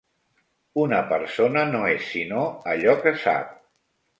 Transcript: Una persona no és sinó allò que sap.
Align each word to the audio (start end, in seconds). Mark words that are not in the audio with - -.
Una 0.83 1.01
persona 1.11 1.65
no 1.73 1.83
és 1.97 2.09
sinó 2.15 2.41
allò 2.75 2.97
que 3.05 3.17
sap. 3.27 3.57